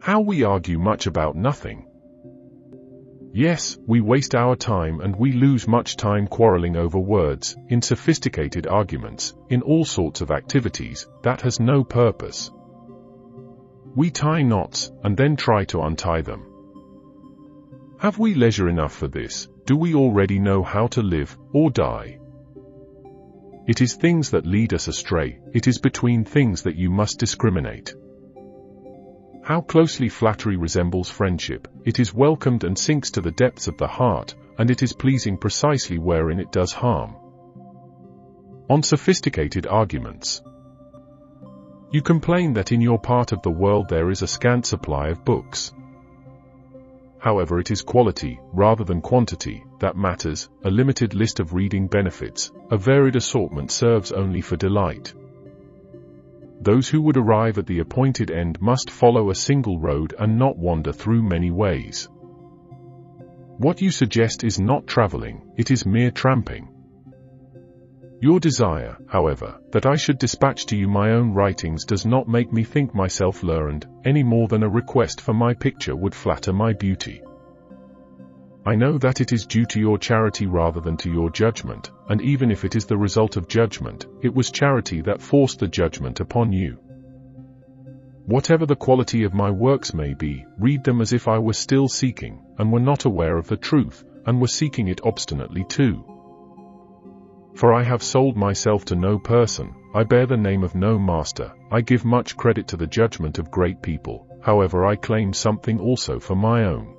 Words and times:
How 0.00 0.20
we 0.20 0.44
argue 0.44 0.78
much 0.78 1.06
about 1.06 1.36
nothing. 1.36 1.86
Yes, 3.34 3.78
we 3.86 4.00
waste 4.00 4.34
our 4.34 4.56
time 4.56 5.02
and 5.02 5.14
we 5.14 5.32
lose 5.32 5.68
much 5.68 5.96
time 5.96 6.26
quarreling 6.26 6.74
over 6.74 6.98
words, 6.98 7.54
in 7.68 7.82
sophisticated 7.82 8.66
arguments, 8.66 9.34
in 9.50 9.60
all 9.60 9.84
sorts 9.84 10.22
of 10.22 10.30
activities, 10.30 11.06
that 11.22 11.42
has 11.42 11.60
no 11.60 11.84
purpose. 11.84 12.50
We 13.94 14.10
tie 14.10 14.40
knots, 14.40 14.90
and 15.04 15.14
then 15.16 15.36
try 15.36 15.66
to 15.66 15.82
untie 15.82 16.22
them. 16.22 16.46
Have 17.98 18.18
we 18.18 18.34
leisure 18.34 18.70
enough 18.70 18.94
for 18.94 19.06
this? 19.06 19.48
Do 19.66 19.76
we 19.76 19.94
already 19.94 20.38
know 20.38 20.62
how 20.62 20.86
to 20.88 21.02
live, 21.02 21.36
or 21.52 21.70
die? 21.70 22.18
It 23.66 23.82
is 23.82 23.94
things 23.94 24.30
that 24.30 24.46
lead 24.46 24.72
us 24.72 24.88
astray, 24.88 25.40
it 25.52 25.68
is 25.68 25.78
between 25.78 26.24
things 26.24 26.62
that 26.62 26.76
you 26.76 26.90
must 26.90 27.18
discriminate. 27.18 27.94
How 29.50 29.62
closely 29.62 30.08
flattery 30.08 30.56
resembles 30.56 31.10
friendship, 31.10 31.66
it 31.84 31.98
is 31.98 32.14
welcomed 32.14 32.62
and 32.62 32.78
sinks 32.78 33.10
to 33.10 33.20
the 33.20 33.32
depths 33.32 33.66
of 33.66 33.76
the 33.78 33.88
heart, 33.88 34.36
and 34.58 34.70
it 34.70 34.80
is 34.80 34.92
pleasing 34.92 35.36
precisely 35.36 35.98
wherein 35.98 36.38
it 36.38 36.52
does 36.52 36.72
harm. 36.72 37.16
On 38.68 38.80
sophisticated 38.80 39.66
arguments. 39.66 40.40
You 41.90 42.00
complain 42.00 42.52
that 42.52 42.70
in 42.70 42.80
your 42.80 43.00
part 43.00 43.32
of 43.32 43.42
the 43.42 43.50
world 43.50 43.88
there 43.88 44.10
is 44.10 44.22
a 44.22 44.28
scant 44.28 44.66
supply 44.66 45.08
of 45.08 45.24
books. 45.24 45.74
However 47.18 47.58
it 47.58 47.72
is 47.72 47.82
quality, 47.82 48.38
rather 48.52 48.84
than 48.84 49.00
quantity, 49.00 49.64
that 49.80 49.96
matters, 49.96 50.48
a 50.62 50.70
limited 50.70 51.14
list 51.14 51.40
of 51.40 51.54
reading 51.54 51.88
benefits, 51.88 52.52
a 52.70 52.76
varied 52.76 53.16
assortment 53.16 53.72
serves 53.72 54.12
only 54.12 54.42
for 54.42 54.54
delight. 54.54 55.12
Those 56.60 56.88
who 56.88 57.00
would 57.02 57.16
arrive 57.16 57.56
at 57.56 57.66
the 57.66 57.78
appointed 57.78 58.30
end 58.30 58.60
must 58.60 58.90
follow 58.90 59.30
a 59.30 59.34
single 59.34 59.78
road 59.78 60.14
and 60.18 60.38
not 60.38 60.58
wander 60.58 60.92
through 60.92 61.22
many 61.22 61.50
ways. 61.50 62.08
What 63.56 63.80
you 63.80 63.90
suggest 63.90 64.44
is 64.44 64.60
not 64.60 64.86
traveling, 64.86 65.52
it 65.56 65.70
is 65.70 65.86
mere 65.86 66.10
tramping. 66.10 66.68
Your 68.20 68.38
desire, 68.40 68.98
however, 69.06 69.58
that 69.72 69.86
I 69.86 69.96
should 69.96 70.18
dispatch 70.18 70.66
to 70.66 70.76
you 70.76 70.86
my 70.88 71.12
own 71.12 71.32
writings 71.32 71.86
does 71.86 72.04
not 72.04 72.28
make 72.28 72.52
me 72.52 72.64
think 72.64 72.94
myself 72.94 73.42
learned, 73.42 73.86
any 74.04 74.22
more 74.22 74.46
than 74.46 74.62
a 74.62 74.68
request 74.68 75.22
for 75.22 75.32
my 75.32 75.54
picture 75.54 75.96
would 75.96 76.14
flatter 76.14 76.52
my 76.52 76.74
beauty. 76.74 77.22
I 78.66 78.74
know 78.74 78.98
that 78.98 79.22
it 79.22 79.32
is 79.32 79.46
due 79.46 79.64
to 79.66 79.80
your 79.80 79.96
charity 79.96 80.46
rather 80.46 80.80
than 80.80 80.98
to 80.98 81.10
your 81.10 81.30
judgment, 81.30 81.90
and 82.08 82.20
even 82.20 82.50
if 82.50 82.64
it 82.64 82.76
is 82.76 82.84
the 82.84 82.98
result 82.98 83.38
of 83.38 83.48
judgment, 83.48 84.06
it 84.20 84.34
was 84.34 84.50
charity 84.50 85.00
that 85.02 85.22
forced 85.22 85.60
the 85.60 85.68
judgment 85.68 86.20
upon 86.20 86.52
you. 86.52 86.78
Whatever 88.26 88.66
the 88.66 88.76
quality 88.76 89.24
of 89.24 89.32
my 89.32 89.50
works 89.50 89.94
may 89.94 90.12
be, 90.12 90.44
read 90.58 90.84
them 90.84 91.00
as 91.00 91.14
if 91.14 91.26
I 91.26 91.38
were 91.38 91.54
still 91.54 91.88
seeking, 91.88 92.44
and 92.58 92.70
were 92.70 92.80
not 92.80 93.06
aware 93.06 93.38
of 93.38 93.48
the 93.48 93.56
truth, 93.56 94.04
and 94.26 94.40
were 94.40 94.46
seeking 94.46 94.88
it 94.88 95.00
obstinately 95.04 95.64
too. 95.64 96.04
For 97.54 97.72
I 97.72 97.82
have 97.82 98.02
sold 98.02 98.36
myself 98.36 98.84
to 98.86 98.94
no 98.94 99.18
person, 99.18 99.74
I 99.94 100.04
bear 100.04 100.26
the 100.26 100.36
name 100.36 100.62
of 100.62 100.74
no 100.74 100.98
master, 100.98 101.50
I 101.72 101.80
give 101.80 102.04
much 102.04 102.36
credit 102.36 102.68
to 102.68 102.76
the 102.76 102.86
judgment 102.86 103.38
of 103.38 103.50
great 103.50 103.80
people, 103.80 104.26
however 104.42 104.84
I 104.84 104.96
claim 104.96 105.32
something 105.32 105.80
also 105.80 106.20
for 106.20 106.36
my 106.36 106.64
own. 106.66 106.94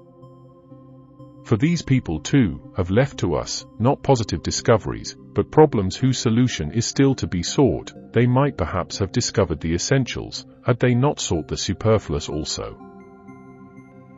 For 1.44 1.58
these 1.58 1.82
people 1.82 2.20
too, 2.20 2.72
have 2.78 2.92
left 2.92 3.20
to 3.20 3.36
us, 3.36 3.66
not 3.80 4.04
positive 4.04 4.44
discoveries, 4.44 5.16
but 5.34 5.52
problems 5.52 5.96
whose 5.96 6.18
solution 6.18 6.72
is 6.72 6.86
still 6.86 7.16
to 7.16 7.28
be 7.28 7.44
sought, 7.44 7.94
they 8.14 8.28
might 8.28 8.58
perhaps 8.58 9.00
have 9.00 9.12
discovered 9.12 9.60
the 9.60 9.74
essentials, 9.74 10.46
had 10.66 10.80
they 10.80 10.94
not 10.94 11.20
sought 11.20 11.48
the 11.48 11.58
superfluous 11.58 12.30
also. 12.30 12.78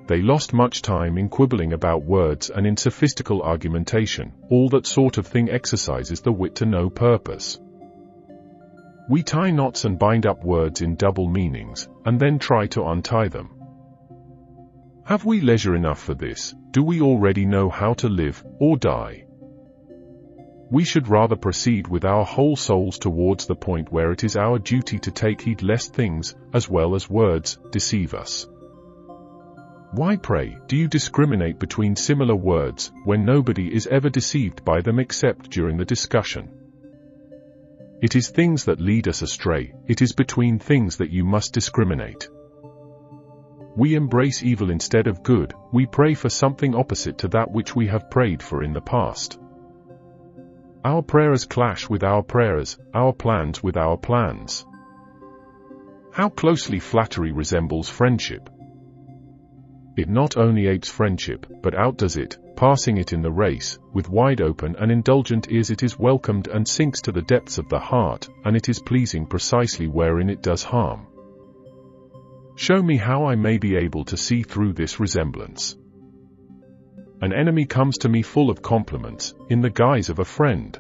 They 0.06 0.22
lost 0.22 0.54
much 0.54 0.82
time 0.82 1.18
in 1.18 1.30
quibbling 1.30 1.72
about 1.72 2.04
words 2.04 2.50
and 2.50 2.68
in 2.68 2.76
sophistical 2.76 3.42
argumentation, 3.42 4.34
all 4.50 4.68
that 4.70 4.86
sort 4.86 5.18
of 5.18 5.26
thing 5.26 5.50
exercises 5.50 6.20
the 6.20 6.32
wit 6.32 6.56
to 6.56 6.66
no 6.66 6.90
purpose. 6.90 7.58
We 9.10 9.24
tie 9.24 9.52
knots 9.52 9.86
and 9.86 9.98
bind 9.98 10.26
up 10.26 10.44
words 10.44 10.82
in 10.82 10.96
double 10.96 11.30
meanings, 11.30 11.88
and 12.06 12.20
then 12.20 12.38
try 12.38 12.68
to 12.68 12.84
untie 12.84 13.30
them. 13.30 13.50
Have 15.06 15.26
we 15.26 15.42
leisure 15.42 15.76
enough 15.76 16.02
for 16.02 16.14
this? 16.14 16.56
Do 16.72 16.82
we 16.82 17.02
already 17.02 17.46
know 17.46 17.70
how 17.70 17.94
to 17.96 18.08
live, 18.08 18.42
or 18.60 18.78
die? 18.78 19.26
We 20.72 20.86
should 20.86 21.10
rather 21.10 21.36
proceed 21.36 21.90
with 21.90 22.06
our 22.06 22.24
whole 22.24 22.56
souls 22.56 22.98
towards 22.98 23.46
the 23.46 23.56
point 23.56 23.92
where 23.92 24.14
it 24.14 24.24
is 24.24 24.38
our 24.38 24.60
duty 24.60 24.98
to 25.00 25.12
take 25.12 25.42
heed 25.42 25.62
lest 25.62 25.94
things, 25.94 26.36
as 26.54 26.70
well 26.70 26.96
as 26.96 27.10
words, 27.10 27.60
deceive 27.70 28.14
us. 28.14 28.48
Why 29.92 30.16
pray, 30.16 30.58
do 30.68 30.78
you 30.78 30.88
discriminate 30.88 31.60
between 31.60 31.98
similar 31.98 32.36
words, 32.36 32.92
when 33.04 33.26
nobody 33.26 33.76
is 33.76 33.88
ever 33.88 34.10
deceived 34.10 34.64
by 34.64 34.80
them 34.80 35.00
except 35.00 35.52
during 35.52 35.76
the 35.76 35.86
discussion? 35.86 36.50
It 38.02 38.16
is 38.16 38.30
things 38.30 38.64
that 38.66 38.80
lead 38.80 39.10
us 39.10 39.22
astray, 39.22 39.74
it 39.86 40.02
is 40.02 40.14
between 40.14 40.60
things 40.60 40.96
that 40.98 41.12
you 41.12 41.26
must 41.26 41.54
discriminate. 41.54 42.30
We 43.76 43.96
embrace 43.96 44.44
evil 44.44 44.70
instead 44.70 45.08
of 45.08 45.24
good, 45.24 45.54
we 45.72 45.88
pray 45.88 46.14
for 46.14 46.30
something 46.30 46.76
opposite 46.76 47.18
to 47.20 47.28
that 47.30 47.50
which 47.52 47.76
we 47.76 47.88
have 47.88 48.12
prayed 48.12 48.44
for 48.44 48.64
in 48.64 48.74
the 48.74 48.82
past. 48.82 49.40
Our 50.86 51.02
prayers 51.02 51.46
clash 51.46 51.90
with 51.90 52.04
our 52.04 52.22
prayers, 52.22 52.78
our 52.94 53.14
plans 53.14 53.64
with 53.64 53.78
our 53.78 53.98
plans. 53.98 54.66
How 56.12 56.30
closely 56.30 56.80
flattery 56.80 57.32
resembles 57.32 57.90
friendship. 57.90 58.50
It 59.98 60.10
not 60.10 60.38
only 60.38 60.68
apes 60.68 60.90
friendship, 60.90 61.48
but 61.64 61.74
outdoes 61.74 62.18
it, 62.18 62.38
passing 62.56 62.98
it 62.98 63.14
in 63.14 63.22
the 63.22 63.32
race, 63.32 63.80
with 63.94 64.10
wide 64.10 64.42
open 64.42 64.76
and 64.78 64.92
indulgent 64.92 65.52
ears 65.52 65.72
it 65.72 65.82
is 65.82 65.98
welcomed 65.98 66.48
and 66.48 66.68
sinks 66.68 67.02
to 67.02 67.12
the 67.12 67.22
depths 67.24 67.58
of 67.58 67.70
the 67.70 67.80
heart, 67.80 68.30
and 68.46 68.56
it 68.56 68.70
is 68.70 68.80
pleasing 68.80 69.26
precisely 69.26 69.88
wherein 69.88 70.30
it 70.30 70.44
does 70.44 70.62
harm. 70.64 71.08
Show 72.56 72.84
me 72.84 72.98
how 72.98 73.26
I 73.26 73.36
may 73.36 73.58
be 73.58 73.76
able 73.76 74.06
to 74.06 74.18
see 74.18 74.44
through 74.44 74.74
this 74.74 75.00
resemblance. 75.00 75.76
An 77.22 77.34
enemy 77.34 77.66
comes 77.66 77.98
to 78.00 78.10
me 78.10 78.22
full 78.22 78.50
of 78.50 78.62
compliments, 78.62 79.34
in 79.50 79.62
the 79.62 79.70
guise 79.70 80.10
of 80.10 80.20
a 80.20 80.26
friend. 80.26 80.78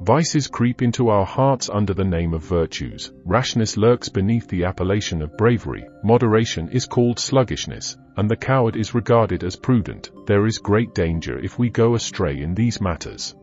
Vices 0.00 0.48
creep 0.48 0.82
into 0.82 1.08
our 1.08 1.24
hearts 1.24 1.68
under 1.68 1.94
the 1.94 2.04
name 2.04 2.34
of 2.34 2.42
virtues, 2.42 3.12
rashness 3.24 3.76
lurks 3.76 4.08
beneath 4.08 4.48
the 4.48 4.64
appellation 4.64 5.22
of 5.22 5.36
bravery, 5.36 5.84
moderation 6.02 6.68
is 6.68 6.86
called 6.86 7.18
sluggishness, 7.18 7.96
and 8.16 8.30
the 8.30 8.36
coward 8.36 8.76
is 8.76 8.94
regarded 8.94 9.44
as 9.44 9.56
prudent. 9.56 10.10
There 10.26 10.46
is 10.46 10.58
great 10.58 10.94
danger 10.94 11.38
if 11.38 11.58
we 11.58 11.70
go 11.70 11.94
astray 11.94 12.40
in 12.40 12.54
these 12.54 12.80
matters. 12.80 13.34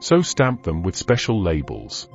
So 0.00 0.22
stamp 0.22 0.62
them 0.62 0.82
with 0.82 0.96
special 0.96 1.40
labels. 1.42 2.08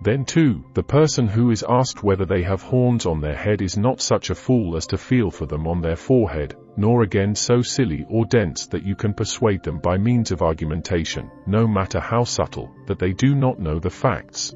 Then 0.00 0.24
too, 0.24 0.64
the 0.74 0.82
person 0.82 1.26
who 1.26 1.50
is 1.50 1.64
asked 1.68 2.04
whether 2.04 2.24
they 2.24 2.42
have 2.42 2.62
horns 2.62 3.06
on 3.06 3.20
their 3.20 3.34
head 3.34 3.62
is 3.62 3.76
not 3.76 4.00
such 4.00 4.30
a 4.30 4.34
fool 4.34 4.76
as 4.76 4.86
to 4.88 4.98
feel 4.98 5.30
for 5.30 5.46
them 5.46 5.66
on 5.66 5.80
their 5.80 5.96
forehead, 5.96 6.54
nor 6.76 7.02
again 7.02 7.34
so 7.34 7.62
silly 7.62 8.06
or 8.08 8.26
dense 8.26 8.66
that 8.66 8.84
you 8.84 8.94
can 8.94 9.14
persuade 9.14 9.62
them 9.62 9.78
by 9.78 9.96
means 9.96 10.30
of 10.30 10.42
argumentation, 10.42 11.30
no 11.46 11.66
matter 11.66 11.98
how 11.98 12.24
subtle, 12.24 12.70
that 12.86 12.98
they 12.98 13.12
do 13.12 13.34
not 13.34 13.58
know 13.58 13.78
the 13.78 13.90
facts. 13.90 14.54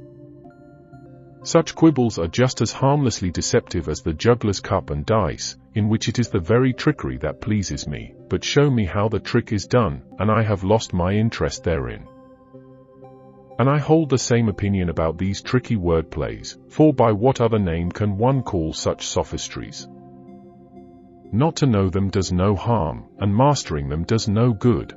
Such 1.42 1.74
quibbles 1.74 2.18
are 2.18 2.28
just 2.28 2.60
as 2.60 2.70
harmlessly 2.70 3.30
deceptive 3.30 3.88
as 3.88 4.02
the 4.02 4.12
juggler's 4.12 4.60
cup 4.60 4.90
and 4.90 5.06
dice, 5.06 5.56
in 5.74 5.88
which 5.88 6.06
it 6.06 6.18
is 6.18 6.28
the 6.28 6.38
very 6.38 6.74
trickery 6.74 7.16
that 7.16 7.40
pleases 7.40 7.88
me, 7.88 8.14
but 8.28 8.44
show 8.44 8.70
me 8.70 8.84
how 8.84 9.08
the 9.08 9.20
trick 9.20 9.50
is 9.52 9.66
done, 9.66 10.02
and 10.18 10.30
I 10.30 10.42
have 10.42 10.64
lost 10.64 10.92
my 10.92 11.12
interest 11.14 11.64
therein. 11.64 12.06
And 13.60 13.68
I 13.68 13.76
hold 13.76 14.08
the 14.08 14.16
same 14.16 14.48
opinion 14.48 14.88
about 14.88 15.18
these 15.18 15.42
tricky 15.42 15.76
word 15.76 16.10
plays, 16.10 16.56
for 16.70 16.94
by 16.94 17.12
what 17.12 17.42
other 17.42 17.58
name 17.58 17.92
can 17.92 18.16
one 18.16 18.42
call 18.42 18.72
such 18.72 19.06
sophistries? 19.06 19.86
Not 21.30 21.56
to 21.56 21.66
know 21.66 21.90
them 21.90 22.08
does 22.08 22.32
no 22.32 22.56
harm, 22.56 23.04
and 23.18 23.36
mastering 23.36 23.90
them 23.90 24.04
does 24.04 24.28
no 24.28 24.54
good. 24.54 24.94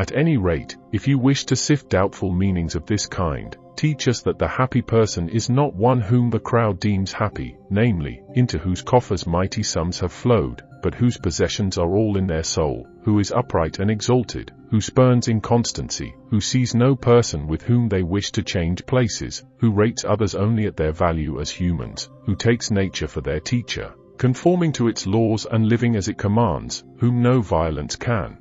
At 0.00 0.16
any 0.16 0.38
rate, 0.38 0.78
if 0.92 1.06
you 1.06 1.18
wish 1.18 1.44
to 1.44 1.54
sift 1.54 1.90
doubtful 1.90 2.32
meanings 2.32 2.74
of 2.74 2.86
this 2.86 3.06
kind, 3.06 3.54
teach 3.76 4.08
us 4.08 4.22
that 4.22 4.38
the 4.38 4.48
happy 4.48 4.80
person 4.80 5.28
is 5.28 5.50
not 5.50 5.74
one 5.74 6.00
whom 6.00 6.30
the 6.30 6.40
crowd 6.40 6.80
deems 6.80 7.12
happy, 7.12 7.58
namely, 7.68 8.22
into 8.32 8.56
whose 8.56 8.80
coffers 8.80 9.26
mighty 9.26 9.62
sums 9.62 10.00
have 10.00 10.10
flowed, 10.10 10.62
but 10.82 10.94
whose 10.94 11.18
possessions 11.18 11.76
are 11.76 11.94
all 11.94 12.16
in 12.16 12.26
their 12.26 12.42
soul, 12.42 12.86
who 13.02 13.18
is 13.18 13.30
upright 13.30 13.78
and 13.78 13.90
exalted, 13.90 14.50
who 14.70 14.80
spurns 14.80 15.28
inconstancy, 15.28 16.14
who 16.30 16.40
sees 16.40 16.74
no 16.74 16.96
person 16.96 17.46
with 17.46 17.60
whom 17.60 17.86
they 17.86 18.02
wish 18.02 18.32
to 18.32 18.42
change 18.42 18.86
places, 18.86 19.44
who 19.58 19.70
rates 19.70 20.06
others 20.06 20.34
only 20.34 20.64
at 20.64 20.78
their 20.78 20.92
value 20.92 21.42
as 21.42 21.50
humans, 21.50 22.08
who 22.24 22.34
takes 22.34 22.70
nature 22.70 23.06
for 23.06 23.20
their 23.20 23.40
teacher, 23.40 23.92
conforming 24.16 24.72
to 24.72 24.88
its 24.88 25.06
laws 25.06 25.46
and 25.52 25.68
living 25.68 25.94
as 25.94 26.08
it 26.08 26.16
commands, 26.16 26.84
whom 26.96 27.20
no 27.20 27.42
violence 27.42 27.96
can 27.96 28.38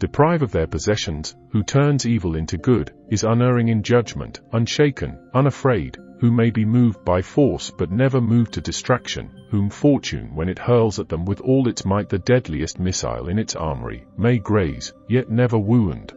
deprive 0.00 0.40
of 0.40 0.50
their 0.50 0.66
possessions, 0.66 1.36
who 1.50 1.62
turns 1.62 2.06
evil 2.06 2.34
into 2.34 2.56
good, 2.56 2.90
is 3.10 3.22
unerring 3.22 3.68
in 3.68 3.82
judgment, 3.82 4.40
unshaken, 4.52 5.16
unafraid, 5.34 5.98
who 6.20 6.30
may 6.30 6.50
be 6.50 6.64
moved 6.64 7.04
by 7.04 7.20
force 7.20 7.70
but 7.70 7.90
never 7.90 8.20
moved 8.20 8.54
to 8.54 8.62
distraction, 8.62 9.30
whom 9.50 9.68
fortune 9.68 10.34
when 10.34 10.48
it 10.48 10.58
hurls 10.58 10.98
at 10.98 11.08
them 11.08 11.26
with 11.26 11.40
all 11.42 11.68
its 11.68 11.84
might 11.84 12.08
the 12.08 12.18
deadliest 12.18 12.80
missile 12.80 13.28
in 13.28 13.38
its 13.38 13.54
armory, 13.54 14.04
may 14.16 14.38
graze, 14.38 14.92
yet 15.08 15.30
never 15.30 15.58
wound. 15.58 16.14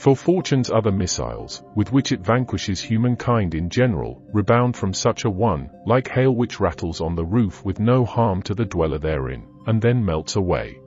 For 0.00 0.16
fortune's 0.16 0.72
other 0.72 0.90
missiles, 0.90 1.62
with 1.76 1.92
which 1.92 2.10
it 2.10 2.20
vanquishes 2.20 2.80
humankind 2.80 3.54
in 3.54 3.70
general, 3.70 4.20
rebound 4.32 4.74
from 4.74 4.92
such 4.92 5.24
a 5.24 5.30
one, 5.30 5.70
like 5.86 6.08
hail 6.08 6.34
which 6.34 6.58
rattles 6.58 7.00
on 7.00 7.14
the 7.14 7.24
roof 7.24 7.64
with 7.64 7.78
no 7.78 8.04
harm 8.04 8.42
to 8.42 8.54
the 8.56 8.64
dweller 8.64 8.98
therein, 8.98 9.44
and 9.68 9.80
then 9.80 10.04
melts 10.04 10.34
away. 10.34 10.80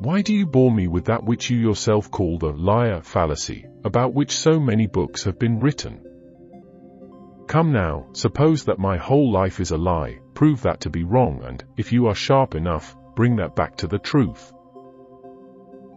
Why 0.00 0.22
do 0.22 0.32
you 0.32 0.46
bore 0.46 0.70
me 0.70 0.86
with 0.86 1.06
that 1.06 1.24
which 1.24 1.50
you 1.50 1.58
yourself 1.58 2.08
call 2.08 2.38
the 2.38 2.52
liar 2.52 3.00
fallacy, 3.02 3.66
about 3.84 4.14
which 4.14 4.30
so 4.30 4.60
many 4.60 4.86
books 4.86 5.24
have 5.24 5.40
been 5.40 5.58
written? 5.58 6.00
Come 7.48 7.72
now, 7.72 8.06
suppose 8.12 8.64
that 8.66 8.78
my 8.78 8.96
whole 8.96 9.32
life 9.32 9.58
is 9.58 9.72
a 9.72 9.76
lie, 9.76 10.20
prove 10.34 10.62
that 10.62 10.82
to 10.82 10.90
be 10.90 11.02
wrong 11.02 11.42
and, 11.44 11.64
if 11.76 11.92
you 11.92 12.06
are 12.06 12.14
sharp 12.14 12.54
enough, 12.54 12.96
bring 13.16 13.34
that 13.36 13.56
back 13.56 13.74
to 13.78 13.88
the 13.88 13.98
truth. 13.98 14.52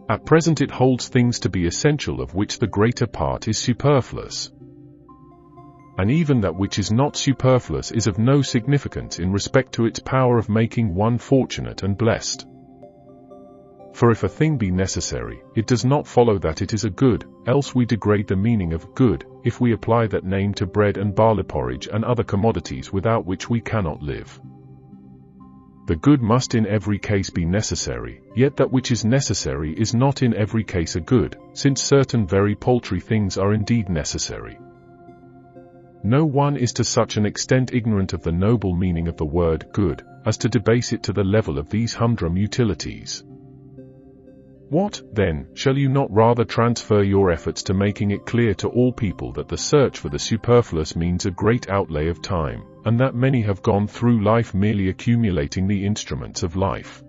At 0.08 0.26
present 0.26 0.60
it 0.60 0.72
holds 0.72 1.06
things 1.06 1.38
to 1.40 1.48
be 1.48 1.66
essential 1.66 2.20
of 2.20 2.34
which 2.34 2.58
the 2.58 2.66
greater 2.66 3.06
part 3.06 3.46
is 3.46 3.56
superfluous. 3.56 4.50
And 5.96 6.10
even 6.10 6.40
that 6.40 6.56
which 6.56 6.80
is 6.80 6.90
not 6.90 7.14
superfluous 7.14 7.92
is 7.92 8.08
of 8.08 8.18
no 8.18 8.42
significance 8.42 9.20
in 9.20 9.30
respect 9.30 9.74
to 9.74 9.86
its 9.86 10.00
power 10.00 10.38
of 10.38 10.48
making 10.48 10.92
one 10.92 11.18
fortunate 11.18 11.84
and 11.84 11.96
blessed. 11.96 12.46
For 13.92 14.10
if 14.10 14.22
a 14.22 14.28
thing 14.28 14.56
be 14.56 14.70
necessary, 14.70 15.42
it 15.54 15.66
does 15.66 15.84
not 15.84 16.06
follow 16.06 16.38
that 16.38 16.62
it 16.62 16.72
is 16.72 16.84
a 16.84 16.90
good, 16.90 17.24
else 17.46 17.74
we 17.74 17.84
degrade 17.84 18.26
the 18.26 18.36
meaning 18.36 18.72
of 18.72 18.94
good, 18.94 19.24
if 19.44 19.60
we 19.60 19.72
apply 19.72 20.06
that 20.08 20.24
name 20.24 20.54
to 20.54 20.66
bread 20.66 20.96
and 20.96 21.14
barley 21.14 21.42
porridge 21.42 21.88
and 21.92 22.04
other 22.04 22.24
commodities 22.24 22.92
without 22.92 23.26
which 23.26 23.50
we 23.50 23.60
cannot 23.60 24.02
live. 24.02 24.40
The 25.86 25.96
good 25.96 26.22
must 26.22 26.54
in 26.54 26.66
every 26.66 26.98
case 26.98 27.28
be 27.28 27.44
necessary, 27.44 28.22
yet 28.34 28.56
that 28.56 28.72
which 28.72 28.90
is 28.90 29.04
necessary 29.04 29.72
is 29.72 29.94
not 29.94 30.22
in 30.22 30.32
every 30.34 30.64
case 30.64 30.96
a 30.96 31.00
good, 31.00 31.36
since 31.52 31.82
certain 31.82 32.26
very 32.26 32.54
paltry 32.54 33.00
things 33.00 33.36
are 33.36 33.52
indeed 33.52 33.88
necessary. 33.88 34.58
No 36.04 36.24
one 36.24 36.56
is 36.56 36.72
to 36.74 36.84
such 36.84 37.16
an 37.16 37.26
extent 37.26 37.74
ignorant 37.74 38.12
of 38.12 38.22
the 38.22 38.32
noble 38.32 38.74
meaning 38.74 39.06
of 39.06 39.16
the 39.16 39.26
word 39.26 39.66
good, 39.72 40.02
as 40.24 40.38
to 40.38 40.48
debase 40.48 40.92
it 40.92 41.02
to 41.02 41.12
the 41.12 41.24
level 41.24 41.58
of 41.58 41.68
these 41.68 41.94
humdrum 41.94 42.36
utilities. 42.36 43.24
What, 44.72 45.02
then, 45.12 45.48
shall 45.52 45.76
you 45.76 45.90
not 45.90 46.10
rather 46.10 46.46
transfer 46.46 47.02
your 47.02 47.30
efforts 47.30 47.62
to 47.64 47.74
making 47.74 48.10
it 48.10 48.24
clear 48.24 48.54
to 48.54 48.70
all 48.70 48.90
people 48.90 49.30
that 49.32 49.46
the 49.46 49.58
search 49.58 49.98
for 49.98 50.08
the 50.08 50.18
superfluous 50.18 50.96
means 50.96 51.26
a 51.26 51.30
great 51.30 51.68
outlay 51.68 52.08
of 52.08 52.22
time, 52.22 52.62
and 52.86 52.98
that 52.98 53.14
many 53.14 53.42
have 53.42 53.60
gone 53.60 53.86
through 53.86 54.24
life 54.24 54.54
merely 54.54 54.88
accumulating 54.88 55.66
the 55.68 55.84
instruments 55.84 56.42
of 56.42 56.56
life? 56.56 57.04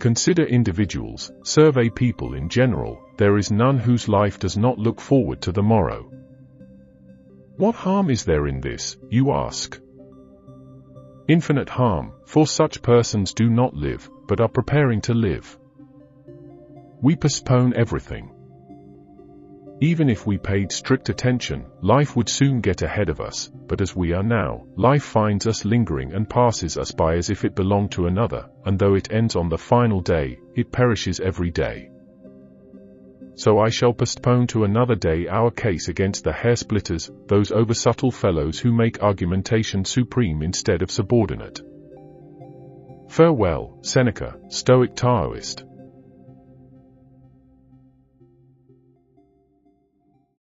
Consider 0.00 0.42
individuals, 0.42 1.30
survey 1.44 1.88
people 1.88 2.34
in 2.34 2.48
general, 2.48 3.00
there 3.18 3.38
is 3.38 3.52
none 3.52 3.78
whose 3.78 4.08
life 4.08 4.40
does 4.40 4.56
not 4.56 4.80
look 4.80 5.00
forward 5.00 5.40
to 5.42 5.52
the 5.52 5.62
morrow. 5.62 6.10
What 7.56 7.76
harm 7.76 8.10
is 8.10 8.24
there 8.24 8.48
in 8.48 8.60
this, 8.60 8.96
you 9.10 9.30
ask? 9.30 9.80
Infinite 11.28 11.68
harm, 11.68 12.14
for 12.24 12.48
such 12.48 12.82
persons 12.82 13.32
do 13.32 13.48
not 13.48 13.74
live, 13.74 14.10
but 14.26 14.40
are 14.40 14.48
preparing 14.48 15.00
to 15.02 15.14
live. 15.14 15.56
We 17.06 17.14
postpone 17.14 17.72
everything. 17.76 18.32
Even 19.80 20.10
if 20.10 20.26
we 20.26 20.38
paid 20.38 20.72
strict 20.72 21.08
attention, 21.08 21.64
life 21.80 22.16
would 22.16 22.28
soon 22.28 22.60
get 22.60 22.82
ahead 22.82 23.08
of 23.08 23.20
us, 23.20 23.48
but 23.68 23.80
as 23.80 23.94
we 23.94 24.12
are 24.12 24.24
now, 24.24 24.64
life 24.74 25.04
finds 25.04 25.46
us 25.46 25.64
lingering 25.64 26.14
and 26.14 26.28
passes 26.28 26.76
us 26.76 26.90
by 26.90 27.14
as 27.14 27.30
if 27.30 27.44
it 27.44 27.54
belonged 27.54 27.92
to 27.92 28.08
another, 28.08 28.48
and 28.64 28.76
though 28.76 28.94
it 28.94 29.12
ends 29.12 29.36
on 29.36 29.48
the 29.48 29.56
final 29.56 30.00
day, 30.00 30.40
it 30.56 30.72
perishes 30.72 31.20
every 31.20 31.52
day. 31.52 31.90
So 33.36 33.60
I 33.60 33.68
shall 33.68 33.92
postpone 33.92 34.48
to 34.48 34.64
another 34.64 34.96
day 34.96 35.28
our 35.28 35.52
case 35.52 35.86
against 35.86 36.24
the 36.24 36.32
hair 36.32 36.56
splitters, 36.56 37.08
those 37.28 37.52
over-subtle 37.52 38.10
fellows 38.10 38.58
who 38.58 38.72
make 38.72 39.00
argumentation 39.00 39.84
supreme 39.84 40.42
instead 40.42 40.82
of 40.82 40.90
subordinate. 40.90 41.60
Farewell, 43.08 43.78
Seneca, 43.82 44.40
Stoic 44.48 44.96
Taoist. 44.96 45.62